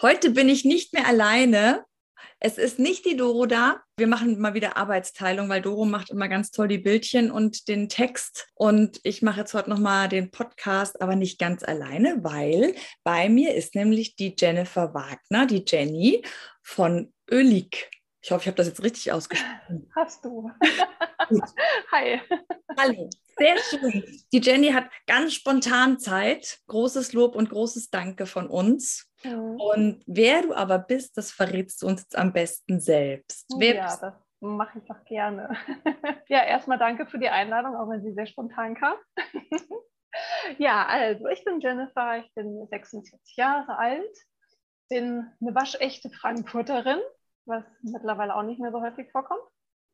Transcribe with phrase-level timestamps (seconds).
[0.00, 1.84] Heute bin ich nicht mehr alleine.
[2.38, 3.82] Es ist nicht die Doro da.
[3.96, 7.88] Wir machen mal wieder Arbeitsteilung, weil Doro macht immer ganz toll die Bildchen und den
[7.88, 8.46] Text.
[8.54, 13.56] Und ich mache jetzt heute nochmal den Podcast, aber nicht ganz alleine, weil bei mir
[13.56, 16.22] ist nämlich die Jennifer Wagner, die Jenny
[16.62, 17.90] von Ölig.
[18.20, 19.90] Ich hoffe, ich habe das jetzt richtig ausgesprochen.
[19.96, 20.48] Hast du.
[21.90, 22.20] Hi.
[22.78, 23.10] Hallo.
[23.38, 24.04] Sehr schön.
[24.32, 26.58] Die Jenny hat ganz spontan Zeit.
[26.66, 29.10] Großes Lob und großes Danke von uns.
[29.24, 29.60] Mhm.
[29.60, 33.46] Und wer du aber bist, das verrätst du uns jetzt am besten selbst.
[33.52, 35.56] Oh, wer ja, das mache ich doch gerne.
[36.28, 38.94] ja, erstmal danke für die Einladung, auch wenn sie sehr spontan kam.
[40.58, 44.16] ja, also ich bin Jennifer, ich bin 46 Jahre alt,
[44.88, 47.00] bin eine waschechte Frankfurterin,
[47.46, 49.42] was mittlerweile auch nicht mehr so häufig vorkommt.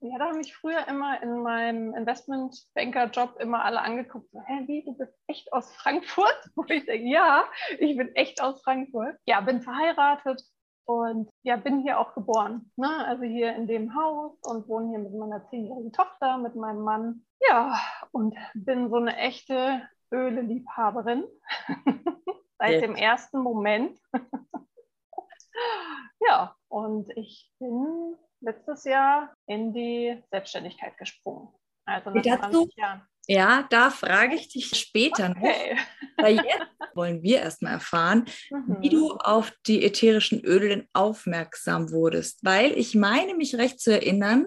[0.01, 4.85] Ja, da haben mich früher immer in meinem Investmentbanker-Job immer alle angeguckt, so, hä, wie,
[4.85, 6.51] du bist echt aus Frankfurt?
[6.57, 7.45] Wo ich denke, ja,
[7.79, 9.17] ich bin echt aus Frankfurt.
[9.25, 10.43] Ja, bin verheiratet
[10.87, 12.71] und ja, bin hier auch geboren.
[12.77, 13.07] Ne?
[13.07, 17.25] Also hier in dem Haus und wohne hier mit meiner zehnjährigen Tochter, mit meinem Mann.
[17.49, 17.79] Ja,
[18.13, 21.25] und bin so eine echte Öle-Liebhaberin
[22.59, 23.99] seit dem ersten Moment.
[26.21, 31.49] ja, und ich bin letztes Jahr in die Selbstständigkeit gesprungen.
[31.87, 33.03] Also nach dazu, Jahren.
[33.27, 35.75] Ja, da frage ich dich später okay.
[35.75, 36.25] noch.
[36.25, 38.77] Weil jetzt wollen wir erstmal erfahren, mhm.
[38.81, 42.41] wie du auf die ätherischen Öle denn aufmerksam wurdest.
[42.43, 44.47] Weil ich meine, mich recht zu erinnern,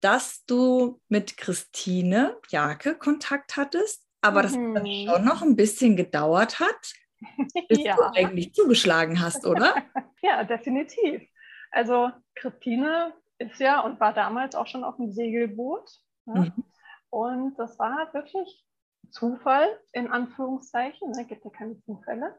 [0.00, 4.74] dass du mit Christine Jake Kontakt hattest, aber mhm.
[4.74, 6.92] das schon noch ein bisschen gedauert hat,
[7.68, 7.96] bis ja.
[7.96, 9.74] du eigentlich zugeschlagen hast, oder?
[10.22, 11.22] ja, definitiv.
[11.70, 15.88] Also Christine ist ja und war damals auch schon auf dem Segelboot.
[16.26, 16.40] Ja?
[16.42, 16.64] Mhm.
[17.10, 18.64] Und das war wirklich
[19.10, 21.10] Zufall, in Anführungszeichen.
[21.10, 21.26] Es ne?
[21.26, 22.38] gibt ja keine Zufälle.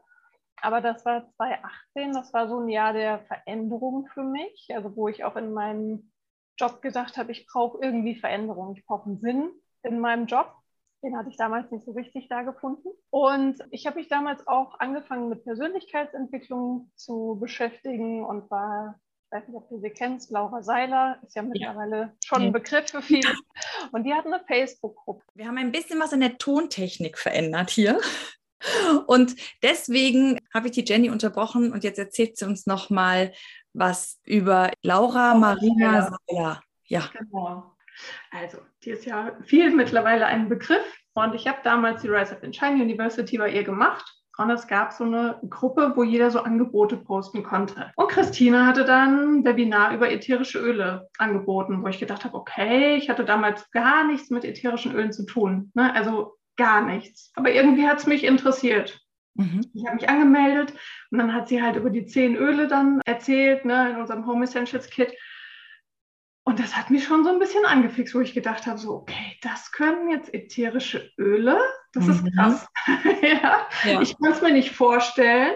[0.60, 4.68] Aber das war 2018, das war so ein Jahr der Veränderung für mich.
[4.74, 6.10] Also wo ich auch in meinem
[6.56, 9.50] Job gedacht habe, ich brauche irgendwie Veränderung, ich brauche einen Sinn
[9.82, 10.52] in meinem Job.
[11.02, 12.88] Den hatte ich damals nicht so richtig da gefunden.
[13.10, 18.98] Und ich habe mich damals auch angefangen mit Persönlichkeitsentwicklung zu beschäftigen und war
[19.34, 22.12] weiß nicht, ob du sie kennst, Laura Seiler, ist ja mittlerweile ja.
[22.24, 23.34] schon ein Begriff für viele.
[23.92, 25.24] Und die hat eine Facebook-Gruppe.
[25.34, 28.00] Wir haben ein bisschen was in der Tontechnik verändert hier.
[29.06, 33.34] Und deswegen habe ich die Jenny unterbrochen und jetzt erzählt sie uns nochmal
[33.74, 36.62] was über Laura Marina Seiler.
[36.84, 37.10] Ja.
[37.12, 37.76] Genau.
[38.30, 40.84] Also, die ist ja viel mittlerweile ein Begriff.
[41.12, 44.10] Und ich habe damals die Rise of the Shine University bei ihr gemacht.
[44.36, 47.92] Und es gab so eine Gruppe, wo jeder so Angebote posten konnte.
[47.96, 52.96] Und Christine hatte dann ein Webinar über ätherische Öle angeboten, wo ich gedacht habe, okay,
[52.96, 55.70] ich hatte damals gar nichts mit ätherischen Ölen zu tun.
[55.74, 55.94] Ne?
[55.94, 57.32] Also gar nichts.
[57.36, 59.00] Aber irgendwie hat es mich interessiert.
[59.34, 59.62] Mhm.
[59.74, 60.72] Ich habe mich angemeldet
[61.10, 64.44] und dann hat sie halt über die zehn Öle dann erzählt, ne, in unserem Home
[64.44, 65.12] Essentials Kit.
[66.46, 69.38] Und das hat mich schon so ein bisschen angefixt, wo ich gedacht habe, so, okay,
[69.40, 71.58] das können jetzt ätherische Öle.
[71.92, 72.10] Das mhm.
[72.10, 72.66] ist krass.
[73.22, 73.66] ja.
[73.84, 74.00] ja.
[74.02, 75.54] Ich kann es mir nicht vorstellen.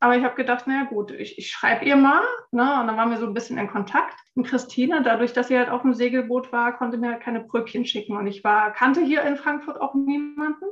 [0.00, 2.22] Aber ich habe gedacht, naja gut, ich, ich schreibe ihr mal.
[2.52, 2.62] Ne?
[2.62, 4.14] Und dann waren wir so ein bisschen in Kontakt.
[4.34, 7.84] Und Christine, dadurch, dass sie halt auf dem Segelboot war, konnte mir halt keine Bröckchen
[7.84, 8.16] schicken.
[8.16, 10.66] Und ich war, kannte hier in Frankfurt auch niemanden.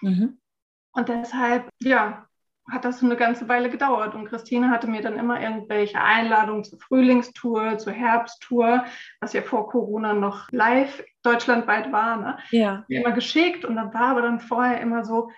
[0.00, 0.38] Mhm.
[0.92, 2.26] Und deshalb, ja,
[2.70, 4.14] hat das eine ganze Weile gedauert.
[4.14, 8.84] Und Christine hatte mir dann immer irgendwelche Einladungen zur Frühlingstour, zur Herbsttour,
[9.20, 12.38] was ja vor Corona noch live deutschlandweit war, ne?
[12.50, 12.84] ja.
[12.88, 13.64] immer geschickt.
[13.64, 15.30] Und dann war aber dann vorher immer so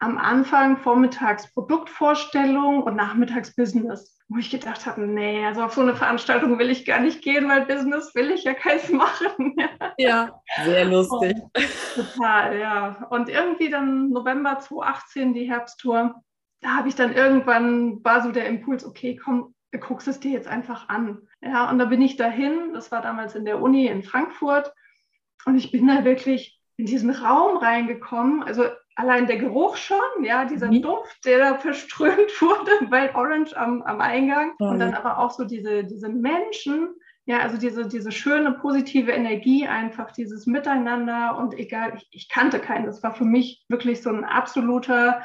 [0.00, 4.16] am Anfang vormittags Produktvorstellung und nachmittags Business.
[4.30, 7.48] Wo ich gedacht habe, nee, also auf so eine Veranstaltung will ich gar nicht gehen,
[7.48, 9.56] weil Business will ich ja keins machen.
[9.96, 11.34] ja, sehr lustig.
[11.34, 11.64] Und,
[11.94, 13.06] total, ja.
[13.08, 16.22] Und irgendwie dann November 2018 die Herbsttour
[16.60, 20.32] da habe ich dann irgendwann, war so der Impuls, okay, komm, du guckst es dir
[20.32, 21.18] jetzt einfach an.
[21.40, 24.72] Ja, und da bin ich dahin, das war damals in der Uni in Frankfurt,
[25.44, 28.64] und ich bin da wirklich in diesen Raum reingekommen, also
[28.96, 30.82] allein der Geruch schon, ja, dieser mhm.
[30.82, 34.68] Duft, der da verströmt wurde, Wild Orange am, am Eingang, mhm.
[34.68, 36.90] und dann aber auch so diese, diese Menschen,
[37.26, 42.58] ja, also diese, diese schöne, positive Energie, einfach dieses Miteinander und egal, ich, ich kannte
[42.58, 45.22] keinen, das war für mich wirklich so ein absoluter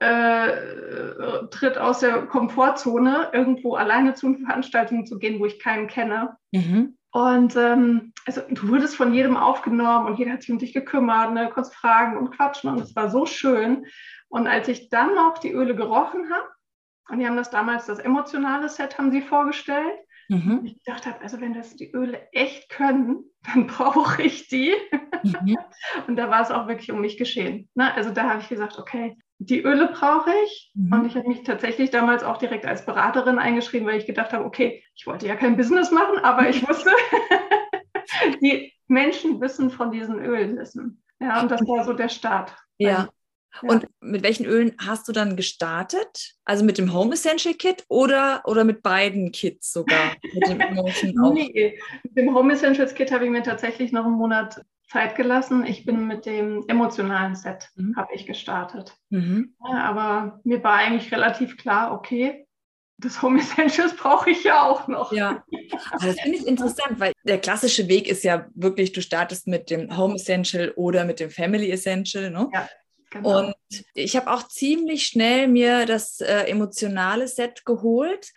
[0.00, 5.88] äh, tritt aus der Komfortzone, irgendwo alleine zu einer Veranstaltung zu gehen, wo ich keinen
[5.88, 6.36] kenne.
[6.52, 6.96] Mhm.
[7.10, 11.32] Und ähm, also, du wurdest von jedem aufgenommen und jeder hat sich um dich gekümmert,
[11.32, 11.50] ne?
[11.52, 13.86] konntest fragen und quatschen und es war so schön.
[14.28, 16.48] Und als ich dann noch die Öle gerochen habe,
[17.08, 19.98] und die haben das damals, das emotionale Set haben sie vorgestellt,
[20.28, 20.60] Mhm.
[20.64, 24.74] Ich gedacht habe, also wenn das die Öle echt können, dann brauche ich die.
[25.22, 25.56] Mhm.
[26.06, 27.68] Und da war es auch wirklich um mich geschehen.
[27.74, 27.92] Ne?
[27.94, 30.72] Also da habe ich gesagt, okay, die Öle brauche ich.
[30.74, 30.92] Mhm.
[30.92, 34.44] Und ich habe mich tatsächlich damals auch direkt als Beraterin eingeschrieben, weil ich gedacht habe,
[34.44, 36.90] okay, ich wollte ja kein Business machen, aber ich wusste,
[38.42, 41.02] die Menschen wissen von diesen Ölen wissen.
[41.20, 42.54] Ja, und das war so der Start.
[42.78, 43.08] Ja.
[43.62, 43.70] Ja.
[43.70, 46.34] Und mit welchen Ölen hast du dann gestartet?
[46.44, 50.12] Also mit dem Home Essential Kit oder, oder mit beiden Kits sogar?
[50.34, 50.58] mit dem
[51.34, 55.66] nee, mit dem Home Essentials Kit habe ich mir tatsächlich noch einen Monat Zeit gelassen.
[55.66, 57.94] Ich bin mit dem emotionalen Set mhm.
[57.96, 58.96] habe ich gestartet.
[59.10, 59.54] Mhm.
[59.68, 62.46] Ja, aber mir war eigentlich relativ klar, okay,
[62.98, 65.12] das Home Essentials brauche ich ja auch noch.
[65.12, 65.44] Ja,
[65.92, 69.70] aber das finde ich interessant, weil der klassische Weg ist ja wirklich, du startest mit
[69.70, 72.30] dem Home Essential oder mit dem Family Essential.
[72.30, 72.48] Ne?
[72.52, 72.68] Ja.
[73.10, 73.38] Genau.
[73.38, 73.54] Und
[73.94, 78.32] ich habe auch ziemlich schnell mir das äh, emotionale Set geholt,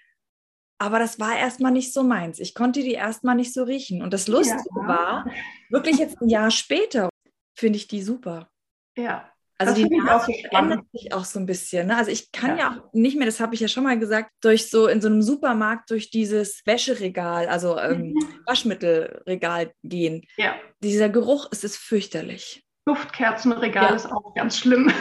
[0.81, 2.39] aber das war erstmal nicht so meins.
[2.39, 4.01] Ich konnte die erstmal nicht so riechen.
[4.01, 4.87] Und das Lustige ja.
[4.87, 5.25] war,
[5.69, 7.09] wirklich jetzt ein Jahr später
[7.55, 8.49] finde ich die super.
[8.97, 9.29] Ja.
[9.59, 11.85] Also die Nase ändert sich auch so ein bisschen.
[11.85, 11.95] Ne?
[11.95, 12.57] Also ich kann ja.
[12.57, 12.69] ja.
[12.71, 15.21] auch nicht mehr, das habe ich ja schon mal gesagt, durch so in so einem
[15.21, 18.39] Supermarkt durch dieses Wäscheregal, also ähm, mhm.
[18.47, 20.25] Waschmittelregal gehen.
[20.35, 20.55] Ja.
[20.81, 22.65] Dieser Geruch, es ist fürchterlich.
[22.85, 23.95] Duftkerzenregal ja.
[23.95, 24.91] ist auch ganz schlimm.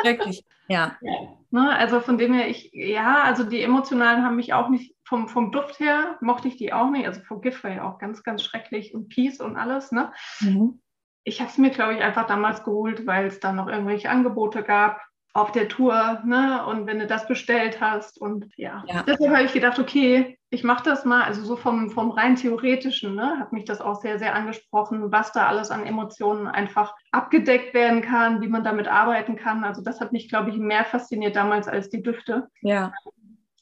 [0.00, 0.96] Schrecklich, ja.
[1.02, 1.12] ja.
[1.52, 5.28] Ne, also von dem her, ich, ja, also die emotionalen haben mich auch nicht, vom,
[5.28, 7.06] vom Duft her mochte ich die auch nicht.
[7.06, 10.10] Also Forgive war ja auch ganz, ganz schrecklich und Peace und alles, ne?
[10.40, 10.80] Mhm.
[11.22, 14.62] Ich habe es mir, glaube ich, einfach damals geholt, weil es da noch irgendwelche Angebote
[14.62, 15.02] gab
[15.34, 16.64] auf der Tour, ne?
[16.64, 18.84] Und wenn du das bestellt hast und ja.
[18.86, 19.02] ja.
[19.02, 23.14] Deshalb habe ich gedacht, okay, ich mache das mal, also so vom, vom rein theoretischen,
[23.14, 27.74] ne, hat mich das auch sehr, sehr angesprochen, was da alles an Emotionen einfach abgedeckt
[27.74, 29.62] werden kann, wie man damit arbeiten kann.
[29.62, 32.48] Also das hat mich, glaube ich, mehr fasziniert damals als die Düfte.
[32.62, 32.92] Ja.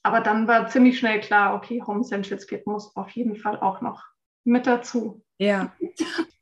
[0.03, 3.81] Aber dann war ziemlich schnell klar, okay, Home Essentials Kit muss auf jeden Fall auch
[3.81, 4.05] noch
[4.45, 5.23] mit dazu.
[5.39, 5.75] Ja.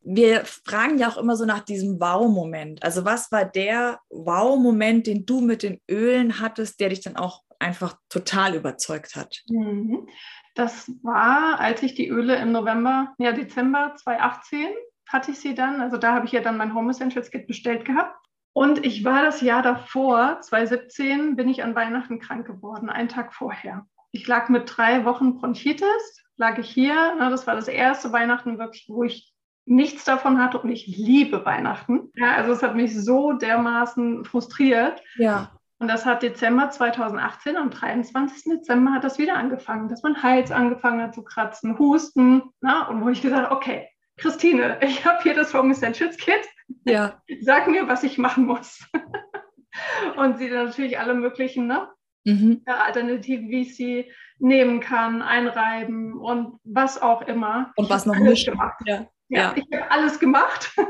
[0.00, 2.82] Wir fragen ja auch immer so nach diesem Wow-Moment.
[2.82, 7.42] Also was war der Wow-Moment, den du mit den Ölen hattest, der dich dann auch
[7.58, 9.42] einfach total überzeugt hat?
[9.48, 10.08] Mhm.
[10.54, 14.68] Das war, als ich die Öle im November, ja, Dezember 2018
[15.08, 15.80] hatte ich sie dann.
[15.80, 18.16] Also da habe ich ja dann mein Home Essentials Kit bestellt gehabt.
[18.58, 23.32] Und ich war das Jahr davor, 2017, bin ich an Weihnachten krank geworden, einen Tag
[23.32, 23.86] vorher.
[24.10, 27.14] Ich lag mit drei Wochen Bronchitis, lag ich hier.
[27.14, 29.32] Ne, das war das erste Weihnachten wirklich, wo ich
[29.64, 32.10] nichts davon hatte und ich liebe Weihnachten.
[32.16, 35.04] Ja, also es hat mich so dermaßen frustriert.
[35.18, 35.52] Ja.
[35.78, 38.42] Und das hat Dezember 2018, am 23.
[38.54, 42.42] Dezember hat das wieder angefangen, dass mein Hals angefangen hat zu kratzen, Husten.
[42.60, 46.40] Na, und wo ich gesagt habe, okay, Christine, ich habe hier das Home Essentials Kit.
[46.84, 47.22] Ja.
[47.40, 48.86] Sag mir, was ich machen muss.
[50.16, 51.88] und sie dann natürlich alle möglichen ne?
[52.24, 52.62] Mhm.
[52.66, 57.72] Alternativen, wie ich sie nehmen kann, einreiben und was auch immer.
[57.76, 58.80] Und was noch nicht gemacht.
[58.86, 59.06] Ja.
[59.28, 59.54] Ja, ja.
[59.56, 60.74] ich habe alles gemacht.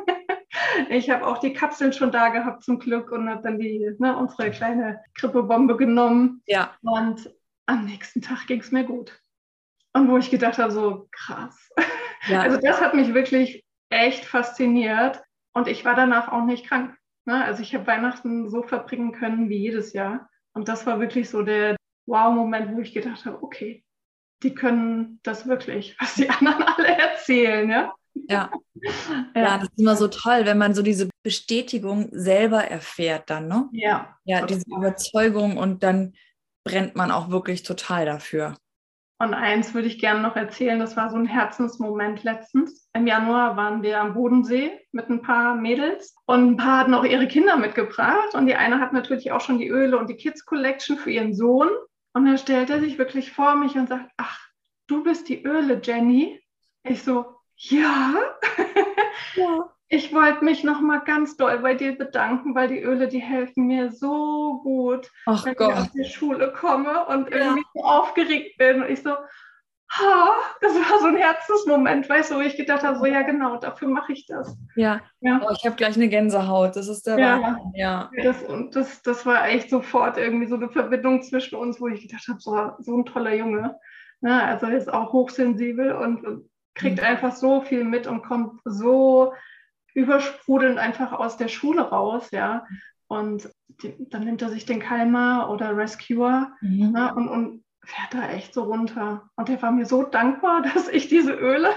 [0.89, 4.17] Ich habe auch die Kapseln schon da gehabt zum Glück und habe dann die, ne,
[4.17, 6.43] unsere kleine Grippebombe genommen.
[6.47, 6.75] Ja.
[6.83, 7.31] Und
[7.67, 9.21] am nächsten Tag ging es mir gut.
[9.93, 11.71] Und wo ich gedacht habe, so krass.
[12.27, 12.41] Ja.
[12.41, 15.23] Also das hat mich wirklich echt fasziniert.
[15.59, 16.97] Und ich war danach auch nicht krank.
[17.25, 17.45] Ne?
[17.45, 20.31] Also ich habe Weihnachten so verbringen können wie jedes Jahr.
[20.53, 21.75] Und das war wirklich so der
[22.07, 23.85] Wow-Moment, wo ich gedacht habe, okay,
[24.45, 27.69] die können das wirklich, was die anderen alle erzählen.
[27.69, 27.93] Ja?
[28.29, 28.51] Ja.
[29.35, 33.69] ja, das ist immer so toll, wenn man so diese Bestätigung selber erfährt dann, ne?
[33.73, 34.19] Ja.
[34.25, 36.15] Ja, diese Überzeugung und dann
[36.65, 38.57] brennt man auch wirklich total dafür.
[39.21, 42.89] Und eins würde ich gerne noch erzählen, das war so ein Herzensmoment letztens.
[42.95, 47.05] Im Januar waren wir am Bodensee mit ein paar Mädels und ein paar hatten auch
[47.05, 50.45] ihre Kinder mitgebracht und die eine hat natürlich auch schon die Öle und die Kids
[50.45, 51.69] Collection für ihren Sohn.
[52.13, 54.39] Und dann stellt er sich wirklich vor mich und sagt, ach,
[54.87, 56.41] du bist die Öle, Jenny.
[56.85, 58.15] Ich so, ja.
[59.35, 59.73] ja.
[59.91, 63.67] Ich wollte mich noch mal ganz doll bei dir bedanken, weil die Öle, die helfen
[63.67, 65.73] mir so gut, Ach wenn Gott.
[65.73, 67.71] ich aus der Schule komme und irgendwie ja.
[67.75, 68.83] so aufgeregt bin.
[68.83, 69.13] Und ich so,
[69.91, 73.57] ha, das war so ein Herzensmoment, weißt du, wo ich gedacht habe, so ja genau,
[73.57, 74.57] dafür mache ich das.
[74.77, 75.41] Ja, ja.
[75.43, 77.41] Oh, ich habe gleich eine Gänsehaut, das ist der ja.
[77.41, 77.73] Wahnsinn.
[77.75, 78.11] Ja.
[78.23, 82.03] Das, und das, das war echt sofort irgendwie so eine Verbindung zwischen uns, wo ich
[82.03, 83.79] gedacht habe, so, so ein toller Junge.
[84.21, 87.05] Ja, ne, also er ist auch hochsensibel und kriegt mhm.
[87.05, 89.33] einfach so viel mit und kommt so
[89.99, 92.65] übersprudelnd einfach aus der Schule raus, ja.
[93.09, 93.51] Und
[93.83, 96.93] die, dann nimmt er sich den Kalmer oder Rescuer mhm.
[96.93, 99.31] ne, und, und fährt da echt so runter.
[99.37, 101.71] Und er war mir so dankbar, dass ich diese Öle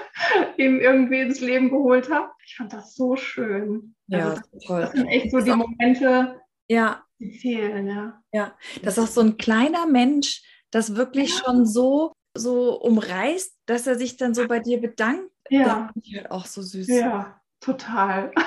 [0.57, 2.29] ihm irgendwie ins Leben geholt habe.
[2.45, 3.95] Ich fand das so schön.
[4.07, 4.81] Ja, also das, toll.
[4.81, 7.03] Das sind echt so die Momente, ja.
[7.19, 8.21] die fehlen, ja.
[8.33, 11.45] Ja, das ist auch so ein kleiner Mensch, das wirklich ja.
[11.45, 15.31] schon so, so umreißt, dass er sich dann so bei dir bedankt.
[15.49, 15.91] Ja.
[15.93, 16.87] Das ist halt auch so süß.
[16.87, 18.31] Ja, total.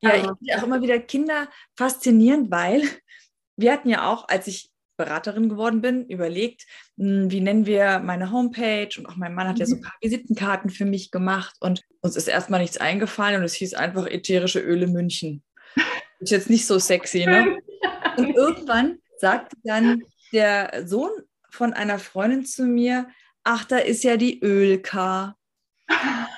[0.00, 2.82] Ja, ich finde auch immer wieder Kinder faszinierend, weil
[3.56, 6.66] wir hatten ja auch, als ich Beraterin geworden bin, überlegt,
[6.98, 9.84] hm, wie nennen wir meine Homepage und auch mein Mann hat ja so ein mhm.
[9.84, 14.06] paar Visitenkarten für mich gemacht und uns ist erstmal nichts eingefallen und es hieß einfach
[14.06, 15.42] ätherische Öle München.
[16.20, 17.58] Ist jetzt nicht so sexy, ne?
[18.16, 21.10] Und irgendwann sagte dann der Sohn
[21.50, 23.08] von einer Freundin zu mir,
[23.44, 25.36] ach, da ist ja die Ölka.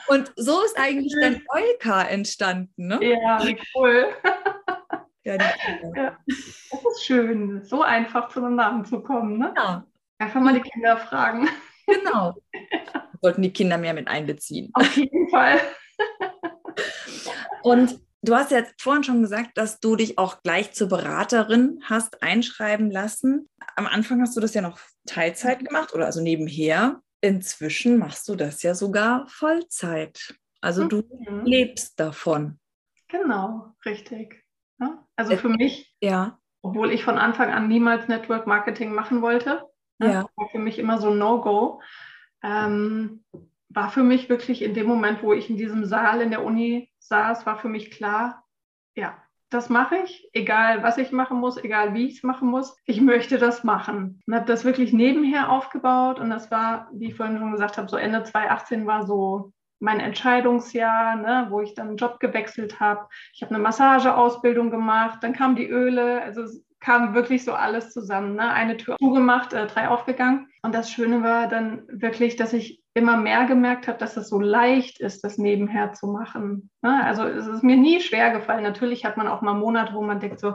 [0.08, 2.98] Und so ist eigentlich dein Eulka entstanden, ne?
[3.02, 4.08] Ja, wie cool.
[5.22, 9.38] Ja, ja, das ist schön, so einfach zu einem Namen zu kommen.
[9.38, 9.52] Ne?
[9.54, 9.84] Ja.
[10.18, 11.46] Einfach mal die Kinder fragen.
[11.86, 12.40] Genau.
[12.54, 13.08] ja.
[13.20, 14.70] Sollten die Kinder mehr mit einbeziehen.
[14.72, 15.60] Auf jeden Fall.
[17.62, 22.22] Und du hast ja vorhin schon gesagt, dass du dich auch gleich zur Beraterin hast
[22.22, 23.48] einschreiben lassen.
[23.76, 27.02] Am Anfang hast du das ja noch Teilzeit gemacht oder also nebenher.
[27.20, 30.34] Inzwischen machst du das ja sogar Vollzeit.
[30.60, 31.44] Also du mhm.
[31.44, 32.58] lebst davon.
[33.08, 34.40] Genau, richtig.
[35.20, 36.38] Also für mich, ja.
[36.62, 39.66] obwohl ich von Anfang an niemals Network Marketing machen wollte,
[39.98, 40.26] ne, ja.
[40.34, 41.82] war für mich immer so No-Go,
[42.42, 43.22] ähm,
[43.68, 46.90] war für mich wirklich in dem Moment, wo ich in diesem Saal in der Uni
[47.00, 48.46] saß, war für mich klar,
[48.94, 52.76] ja, das mache ich, egal was ich machen muss, egal wie ich es machen muss.
[52.86, 54.22] Ich möchte das machen.
[54.26, 57.88] Und habe das wirklich nebenher aufgebaut und das war, wie ich vorhin schon gesagt habe,
[57.88, 63.08] so Ende 2018 war so mein Entscheidungsjahr, ne, wo ich dann einen Job gewechselt habe.
[63.32, 66.42] Ich habe eine Massageausbildung gemacht, dann kamen die Öle, also
[66.80, 68.34] kam wirklich so alles zusammen.
[68.36, 68.50] Ne?
[68.50, 70.48] Eine Tür zugemacht, äh, drei aufgegangen.
[70.62, 74.40] Und das Schöne war dann wirklich, dass ich immer mehr gemerkt habe, dass es so
[74.40, 76.70] leicht ist, das nebenher zu machen.
[76.82, 77.04] Ne?
[77.04, 78.64] Also es ist mir nie schwer gefallen.
[78.64, 80.54] Natürlich hat man auch mal Monate, wo man denkt so,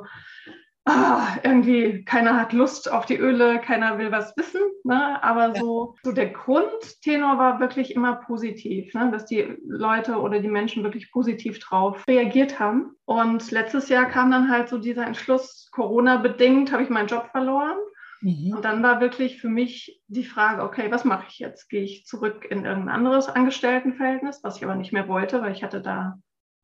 [0.86, 4.62] ah, irgendwie keiner hat Lust auf die Öle, keiner will was wissen.
[4.84, 5.22] Ne?
[5.24, 9.12] Aber so, so der Grundtenor war wirklich immer positiv, ne?
[9.12, 12.96] dass die Leute oder die Menschen wirklich positiv drauf reagiert haben.
[13.06, 17.78] Und letztes Jahr kam dann halt so dieser Entschluss, Corona-bedingt habe ich meinen Job verloren.
[18.22, 18.54] Mhm.
[18.56, 21.70] Und dann war wirklich für mich die Frage, okay, was mache ich jetzt?
[21.70, 25.64] Gehe ich zurück in irgendein anderes Angestelltenverhältnis, was ich aber nicht mehr wollte, weil ich
[25.64, 26.18] hatte da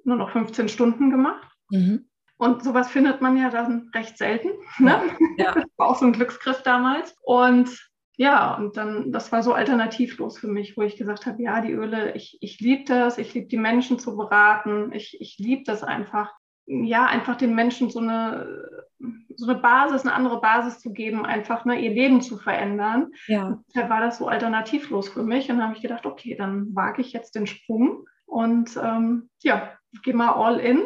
[0.03, 1.47] nur noch 15 Stunden gemacht.
[1.69, 2.07] Mhm.
[2.41, 4.49] Und sowas findet man ja dann recht selten.
[4.79, 4.99] Ne?
[5.37, 5.53] Ja.
[5.53, 7.15] Das war auch so ein Glücksgriff damals.
[7.21, 7.69] Und
[8.17, 11.71] ja, und dann, das war so alternativlos für mich, wo ich gesagt habe, ja, die
[11.71, 15.83] Öle, ich, ich liebe das, ich liebe die Menschen zu beraten, ich, ich liebe das
[15.83, 16.33] einfach,
[16.65, 18.87] ja, einfach den Menschen so eine,
[19.35, 23.11] so eine Basis, eine andere Basis zu geben, einfach ne, ihr Leben zu verändern.
[23.27, 23.59] Ja.
[23.75, 27.01] Da war das so alternativlos für mich und dann habe ich gedacht, okay, dann wage
[27.01, 30.81] ich jetzt den Sprung und ähm, ja, gehe mal all in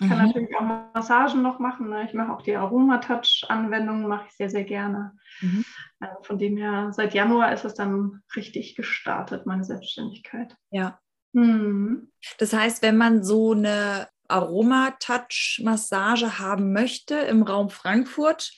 [0.00, 0.26] ich kann mhm.
[0.26, 0.62] natürlich auch
[0.94, 1.90] Massagen noch machen.
[1.90, 2.06] Ne?
[2.06, 5.12] Ich mache auch die Aromatouch-Anwendungen, mache ich sehr, sehr gerne.
[5.40, 5.62] Mhm.
[5.98, 10.56] Also von dem her, seit Januar ist es dann richtig gestartet, meine Selbstständigkeit.
[10.70, 10.98] Ja.
[11.32, 12.10] Mhm.
[12.38, 18.52] Das heißt, wenn man so eine Aromatouch-Massage haben möchte im Raum Frankfurt,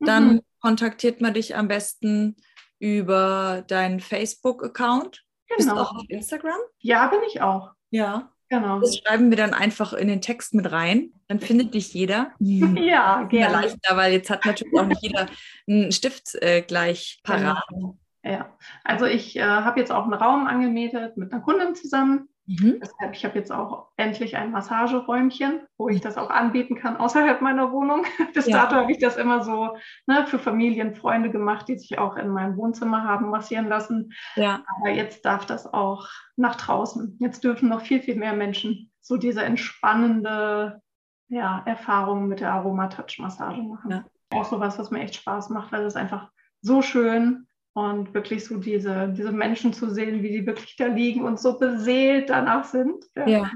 [0.00, 0.40] dann mhm.
[0.60, 2.34] kontaktiert man dich am besten
[2.80, 5.22] über deinen Facebook-Account.
[5.46, 5.56] Genau.
[5.56, 6.58] Bist du auch auf Instagram?
[6.80, 7.70] Ja, bin ich auch.
[7.90, 8.32] Ja.
[8.48, 8.80] Genau.
[8.80, 11.10] Das schreiben wir dann einfach in den Text mit rein.
[11.28, 12.32] Dann findet dich jeder.
[12.40, 13.52] Ja, gerne.
[13.52, 15.26] Leichter, weil jetzt hat natürlich auch nicht jeder
[15.68, 17.62] einen Stift äh, gleich parat.
[17.68, 17.98] Genau.
[18.24, 22.28] Ja, also ich äh, habe jetzt auch einen Raum angemietet mit einer Kundin zusammen.
[22.48, 22.78] Mhm.
[22.80, 27.42] Deshalb, ich habe jetzt auch endlich ein Massageräumchen, wo ich das auch anbieten kann außerhalb
[27.42, 28.06] meiner Wohnung.
[28.34, 28.62] Bis ja.
[28.62, 29.76] dato habe ich das immer so
[30.06, 34.14] ne, für Familien, Freunde gemacht, die sich auch in meinem Wohnzimmer haben massieren lassen.
[34.34, 34.64] Ja.
[34.78, 37.18] Aber jetzt darf das auch nach draußen.
[37.20, 40.80] Jetzt dürfen noch viel, viel mehr Menschen so diese entspannende
[41.28, 43.90] ja, Erfahrung mit der Aromatouch-Massage machen.
[43.90, 44.04] Ja.
[44.30, 46.30] Auch sowas, was mir echt Spaß macht, weil es einfach
[46.62, 47.46] so schön
[47.78, 51.58] und wirklich so diese, diese Menschen zu sehen, wie die wirklich da liegen und so
[51.58, 53.04] beseelt danach sind.
[53.14, 53.28] Ja.
[53.28, 53.52] ja.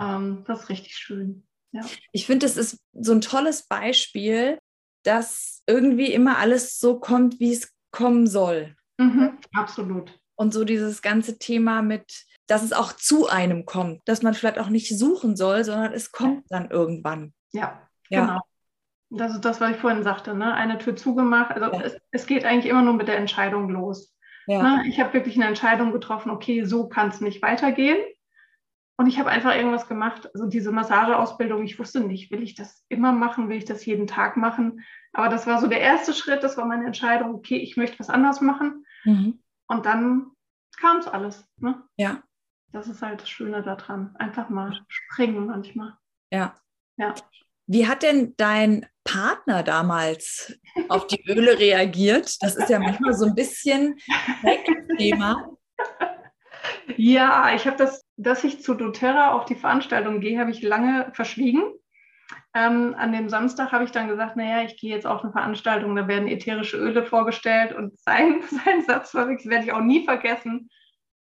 [0.00, 1.46] Ähm, das ist richtig schön.
[1.72, 1.82] Ja.
[2.12, 4.58] Ich finde, es ist so ein tolles Beispiel,
[5.02, 8.74] dass irgendwie immer alles so kommt, wie es kommen soll.
[8.96, 10.18] Mhm, absolut.
[10.36, 14.58] Und so dieses ganze Thema mit, dass es auch zu einem kommt, dass man vielleicht
[14.58, 17.34] auch nicht suchen soll, sondern es kommt dann irgendwann.
[17.52, 18.24] Ja, ja.
[18.24, 18.40] genau.
[19.10, 20.52] Das ist das, was ich vorhin sagte, ne?
[20.54, 21.52] eine Tür zugemacht.
[21.52, 21.82] Also ja.
[21.82, 24.14] es, es, geht eigentlich immer nur mit der Entscheidung los.
[24.46, 24.62] Ja.
[24.62, 24.88] Ne?
[24.88, 27.98] Ich habe wirklich eine Entscheidung getroffen, okay, so kann es nicht weitergehen.
[28.98, 30.30] Und ich habe einfach irgendwas gemacht.
[30.34, 34.06] Also diese Massageausbildung, ich wusste nicht, will ich das immer machen, will ich das jeden
[34.06, 34.84] Tag machen.
[35.12, 38.08] Aber das war so der erste Schritt, das war meine Entscheidung, okay, ich möchte was
[38.08, 38.86] anders machen.
[39.04, 39.42] Mhm.
[39.68, 40.32] Und dann
[40.78, 41.46] kam es alles.
[41.58, 41.82] Ne?
[41.96, 42.22] Ja.
[42.72, 44.16] Das ist halt das Schöne daran.
[44.16, 45.96] Einfach mal springen manchmal.
[46.30, 46.54] Ja.
[46.96, 47.14] Ja.
[47.66, 50.56] Wie hat denn dein Partner damals
[50.88, 52.36] auf die Öle reagiert?
[52.40, 53.98] Das ist ja manchmal so ein bisschen
[54.42, 55.50] ein Thema.
[56.96, 61.10] Ja, ich habe das, dass ich zu doTERRA auf die Veranstaltung gehe, habe ich lange
[61.12, 61.72] verschwiegen.
[62.54, 65.94] Ähm, an dem Samstag habe ich dann gesagt, naja, ich gehe jetzt auf eine Veranstaltung,
[65.94, 70.04] da werden ätherische Öle vorgestellt und sein, sein Satz war wirklich, werde ich auch nie
[70.04, 70.70] vergessen.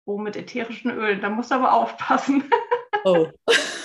[0.06, 2.44] Oh, mit ätherischen Ölen, da musst du aber aufpassen.
[3.06, 3.28] Oh.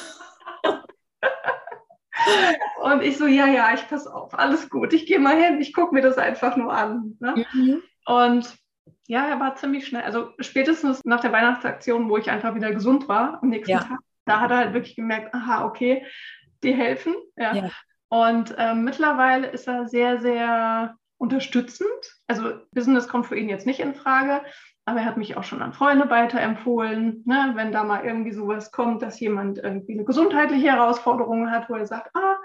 [2.83, 5.73] und ich so, ja, ja, ich passe auf, alles gut, ich gehe mal hin, ich
[5.73, 7.17] gucke mir das einfach nur an.
[7.21, 7.45] Ne?
[7.53, 7.83] Mhm.
[8.07, 8.57] Und
[9.07, 10.03] ja, er war ziemlich schnell.
[10.03, 13.81] Also spätestens nach der Weihnachtsaktion, wo ich einfach wieder gesund war am nächsten ja.
[13.81, 16.05] Tag, da hat er halt wirklich gemerkt, aha, okay,
[16.63, 17.15] die helfen.
[17.37, 17.55] Ja.
[17.55, 17.71] ja.
[18.09, 21.91] Und äh, mittlerweile ist er sehr, sehr unterstützend.
[22.27, 24.43] Also Business kommt für ihn jetzt nicht in Frage,
[24.89, 28.73] aber er hat mich auch schon an Freunde weiterempfohlen, ne, wenn da mal irgendwie sowas
[28.73, 32.37] kommt, dass jemand irgendwie eine gesundheitliche Herausforderung hat, wo er sagt, ah,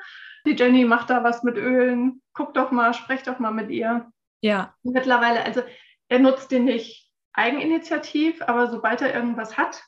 [0.45, 4.11] die Jenny macht da was mit Ölen, guck doch mal, sprech doch mal mit ihr.
[4.41, 4.73] Ja.
[4.83, 5.61] Mittlerweile, also
[6.09, 9.81] er nutzt den nicht eigeninitiativ, aber sobald er irgendwas hat,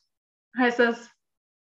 [0.58, 1.12] heißt es,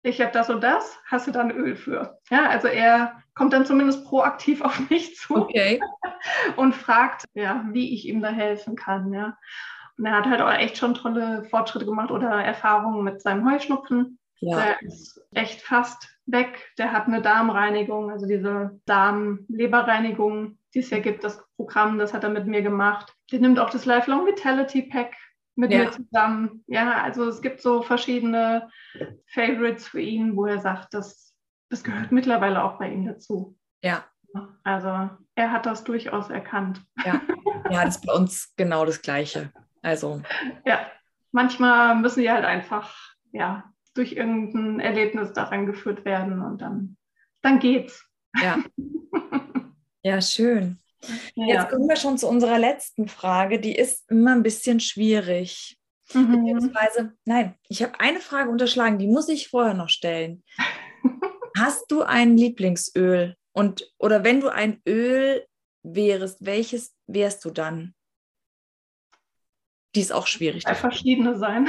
[0.04, 2.20] ich habe das und das, hast du dann Öl für?
[2.30, 5.82] Ja, also er kommt dann zumindest proaktiv auf mich zu okay.
[6.56, 9.12] und fragt, ja, wie ich ihm da helfen kann.
[9.12, 9.38] Ja.
[9.98, 14.20] Und er hat halt auch echt schon tolle Fortschritte gemacht oder Erfahrungen mit seinem Heuschnupfen.
[14.40, 14.58] Ja.
[14.58, 16.72] Der ist echt fast weg.
[16.78, 22.24] Der hat eine Darmreinigung, also diese Darm-Leberreinigung, die es ja gibt, das Programm, das hat
[22.24, 23.16] er mit mir gemacht.
[23.32, 25.16] Der nimmt auch das Lifelong Vitality Pack
[25.56, 25.80] mit ja.
[25.80, 26.64] mir zusammen.
[26.68, 28.70] Ja, also es gibt so verschiedene
[29.34, 31.34] Favorites für ihn, wo er sagt, das,
[31.70, 33.58] das gehört mittlerweile auch bei ihm dazu.
[33.82, 34.06] Ja.
[34.64, 36.84] Also er hat das durchaus erkannt.
[37.04, 37.22] Ja,
[37.72, 39.52] ja das ist bei uns genau das Gleiche.
[39.88, 40.22] Also.
[40.66, 40.92] Ja,
[41.32, 42.94] manchmal müssen die halt einfach,
[43.32, 46.98] ja, durch irgendein Erlebnis daran geführt werden und dann,
[47.42, 48.06] dann geht's.
[48.42, 48.58] Ja.
[50.04, 50.80] Ja, schön.
[51.36, 51.48] Ja.
[51.48, 53.60] Jetzt kommen wir schon zu unserer letzten Frage.
[53.60, 55.78] Die ist immer ein bisschen schwierig.
[56.14, 56.32] Mhm.
[56.32, 60.46] Beziehungsweise, nein, ich habe eine Frage unterschlagen, die muss ich vorher noch stellen.
[61.58, 63.36] Hast du ein Lieblingsöl?
[63.52, 65.46] Und oder wenn du ein Öl
[65.84, 67.94] wärst, welches wärst du dann?
[69.98, 70.64] Die ist auch schwierig.
[70.64, 71.68] Bei verschiedene sein.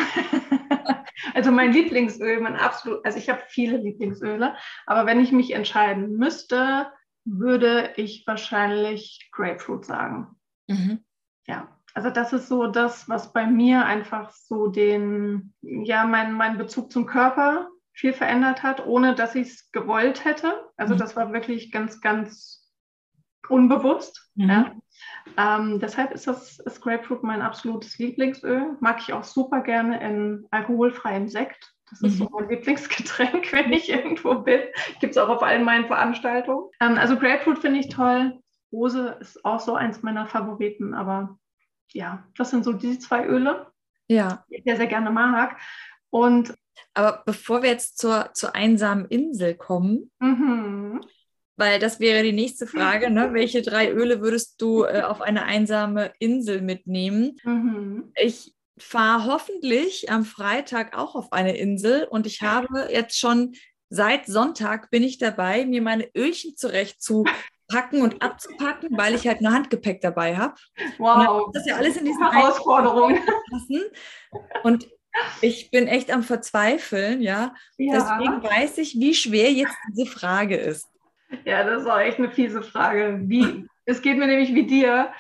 [1.35, 6.19] also mein Lieblingsöl, mein absolut, also ich habe viele Lieblingsöle, aber wenn ich mich entscheiden
[6.19, 6.93] müsste,
[7.25, 10.37] würde ich wahrscheinlich Grapefruit sagen.
[10.67, 11.05] Mhm.
[11.47, 16.59] Ja, also das ist so das, was bei mir einfach so den, ja, mein, mein
[16.59, 20.69] Bezug zum Körper viel verändert hat, ohne dass ich es gewollt hätte.
[20.77, 20.99] Also mhm.
[20.99, 22.71] das war wirklich ganz, ganz
[23.49, 24.31] unbewusst.
[24.35, 24.51] Mhm.
[24.51, 24.77] Ja.
[25.37, 28.77] Ähm, deshalb ist das ist Grapefruit mein absolutes Lieblingsöl.
[28.81, 31.75] Mag ich auch super gerne in alkoholfreiem Sekt.
[31.91, 32.25] Das ist mhm.
[32.25, 34.61] so mein Lieblingsgetränk, wenn ich irgendwo bin.
[35.01, 36.71] Gibt es auch auf allen meinen Veranstaltungen.
[36.81, 38.39] Ähm, also Grapefruit finde ich toll.
[38.73, 40.95] Rose ist auch so eins meiner Favoriten.
[40.95, 41.39] Aber
[41.93, 43.67] ja, das sind so die zwei Öle,
[44.09, 44.45] ja.
[44.51, 45.59] die ich sehr, sehr gerne mag.
[46.11, 46.55] Und
[46.95, 51.01] aber bevor wir jetzt zur, zur einsamen Insel kommen, mhm.
[51.59, 53.31] Weil das wäre die nächste Frage, ne?
[53.33, 57.37] welche drei Öle würdest du äh, auf eine einsame Insel mitnehmen?
[57.43, 58.13] Mhm.
[58.15, 63.55] Ich fahre hoffentlich am Freitag auch auf eine Insel und ich habe jetzt schon
[63.91, 67.25] seit Sonntag bin ich dabei, mir meine Ölchen zurecht zu
[67.67, 70.55] packen und abzupacken, weil ich halt nur Handgepäck dabei habe.
[70.99, 71.51] Wow.
[71.53, 73.19] Das ist ja alles in diesen Herausforderungen.
[74.63, 74.89] Und
[75.41, 77.55] ich bin echt am Verzweifeln, ja?
[77.77, 77.93] ja.
[77.95, 80.87] Deswegen weiß ich, wie schwer jetzt diese Frage ist.
[81.45, 83.21] Ja, das ist auch echt eine fiese Frage.
[83.23, 83.67] Wie?
[83.85, 85.13] Es geht mir nämlich wie dir.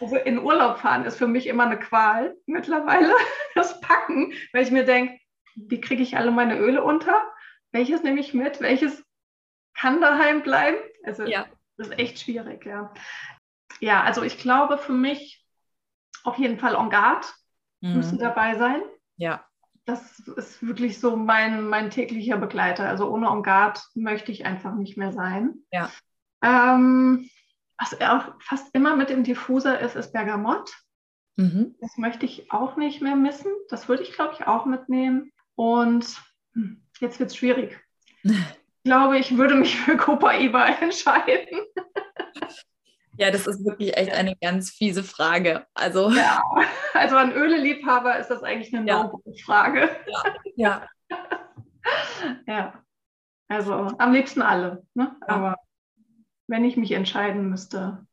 [0.00, 3.12] Also in Urlaub fahren ist für mich immer eine Qual mittlerweile,
[3.54, 5.18] das Packen, weil ich mir denke,
[5.56, 7.22] wie kriege ich alle meine Öle unter?
[7.72, 8.60] Welches nehme ich mit?
[8.60, 9.04] Welches
[9.74, 10.76] kann daheim bleiben?
[11.04, 11.46] Also ja.
[11.76, 12.92] das ist echt schwierig, ja.
[13.80, 15.44] Ja, also ich glaube für mich
[16.24, 17.32] auf jeden Fall On Guard
[17.80, 17.94] mhm.
[17.94, 18.82] müssen dabei sein.
[19.16, 19.44] Ja.
[19.86, 22.88] Das ist wirklich so mein, mein täglicher Begleiter.
[22.88, 25.54] Also ohne On Guard möchte ich einfach nicht mehr sein.
[25.70, 25.90] Ja.
[26.42, 27.30] Ähm,
[27.78, 30.72] was auch fast immer mit im Diffuser ist, ist Bergamott.
[31.36, 31.76] Mhm.
[31.80, 33.52] Das möchte ich auch nicht mehr missen.
[33.68, 35.32] Das würde ich, glaube ich, auch mitnehmen.
[35.54, 36.20] Und
[36.54, 37.80] hm, jetzt wird es schwierig.
[38.86, 41.58] Ich glaube, ich würde mich für Copaiba entscheiden.
[43.18, 45.66] Ja, das ist wirklich echt eine ganz fiese Frage.
[45.74, 46.40] Also, ja,
[46.94, 49.04] also an Öleliebhaber ist das eigentlich eine ja.
[49.04, 49.88] No-Frage.
[50.56, 50.86] Ja.
[51.10, 51.18] ja.
[52.46, 52.84] ja,
[53.48, 54.84] also am liebsten alle.
[54.94, 55.16] Ne?
[55.20, 55.28] Ja.
[55.28, 55.56] Aber
[56.46, 58.06] wenn ich mich entscheiden müsste,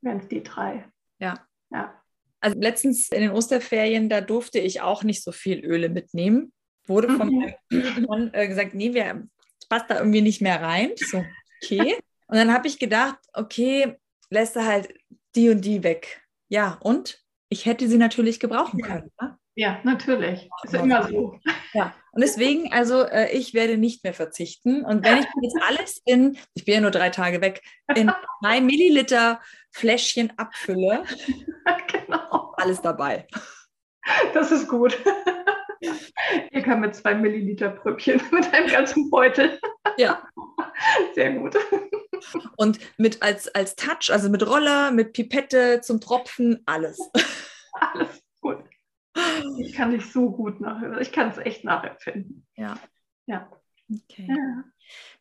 [0.00, 0.84] wären es die drei.
[1.18, 1.34] Ja.
[1.70, 1.94] ja.
[2.40, 6.52] Also letztens in den Osterferien, da durfte ich auch nicht so viel Öle mitnehmen.
[6.86, 7.54] Wurde von mhm.
[7.70, 9.26] meinem Mann äh, gesagt, nee, wir
[9.68, 10.92] passt da irgendwie nicht mehr rein.
[10.96, 11.24] So,
[11.62, 11.96] okay.
[12.28, 13.96] Und dann habe ich gedacht, okay,
[14.30, 14.94] lässt er halt
[15.34, 16.22] die und die weg.
[16.48, 19.10] Ja, und ich hätte sie natürlich gebrauchen können.
[19.20, 19.38] Ne?
[19.54, 20.48] Ja, natürlich.
[20.62, 21.38] Ist ja immer so.
[21.72, 24.84] Ja, und deswegen, also äh, ich werde nicht mehr verzichten.
[24.84, 27.62] Und wenn ich jetzt alles in, ich bin ja nur drei Tage weg,
[27.94, 28.12] in
[28.42, 29.40] drei Milliliter
[29.72, 31.02] Fläschchen abfülle,
[31.92, 32.54] genau.
[32.56, 33.26] alles dabei.
[34.32, 34.96] Das ist gut.
[36.50, 39.58] Ihr kann mit zwei Milliliter Bröckchen mit einem ganzen Beutel.
[39.96, 40.22] Ja.
[41.14, 41.56] Sehr gut.
[42.56, 46.98] Und mit als, als Touch, also mit Roller, mit Pipette zum Tropfen, alles.
[47.72, 48.64] Alles gut.
[49.58, 51.00] Ich kann dich so gut nachher.
[51.00, 52.46] Ich kann es echt nachempfinden.
[52.56, 52.78] Ja.
[53.26, 53.50] Ja.
[53.90, 54.26] Okay.
[54.28, 54.64] Ja.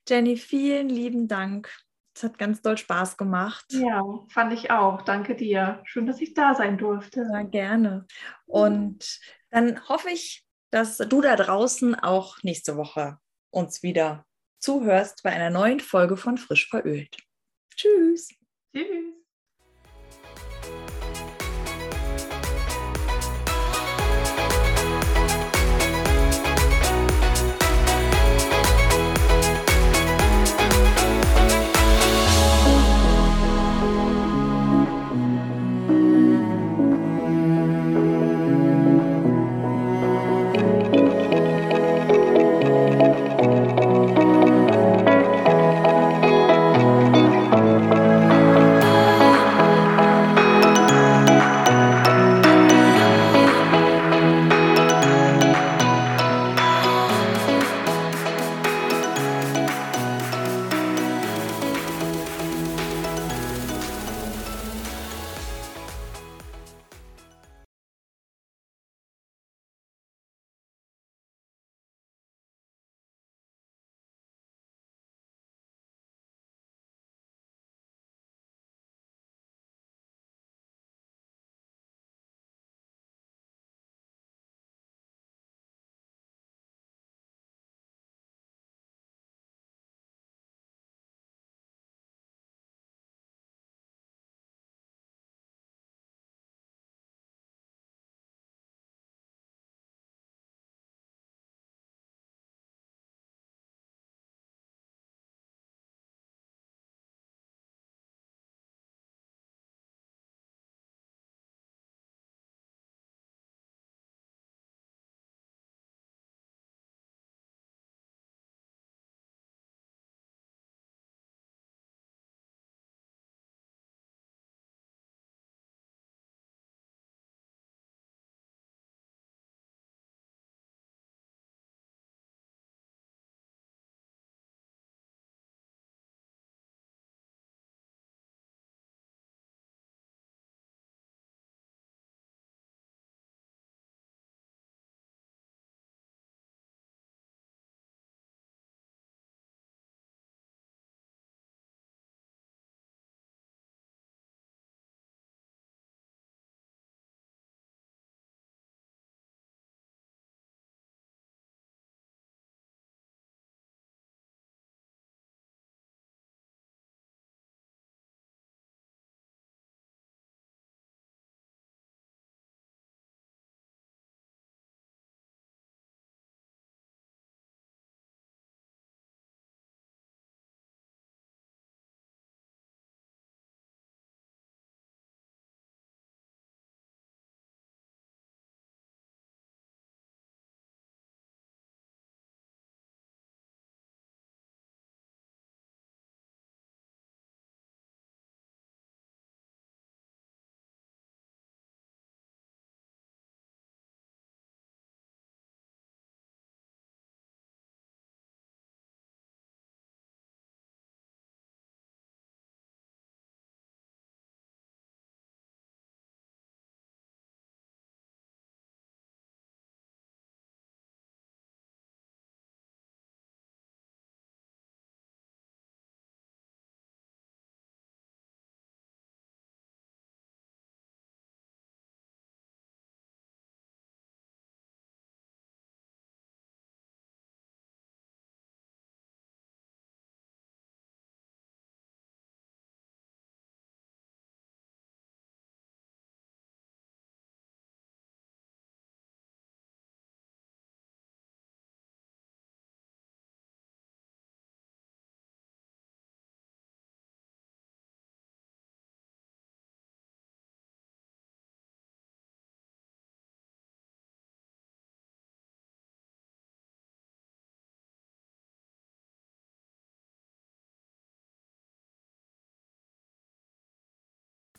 [0.07, 1.69] Jenny, vielen lieben Dank.
[2.15, 3.65] Es hat ganz doll Spaß gemacht.
[3.69, 5.03] Ja, fand ich auch.
[5.03, 5.81] Danke dir.
[5.85, 7.27] Schön, dass ich da sein durfte.
[7.31, 8.07] Ja, gerne.
[8.47, 9.19] Und
[9.51, 13.19] dann hoffe ich, dass du da draußen auch nächste Woche
[13.51, 14.25] uns wieder
[14.59, 17.17] zuhörst bei einer neuen Folge von Frisch verölt.
[17.75, 18.29] Tschüss.
[18.75, 19.16] Tschüss.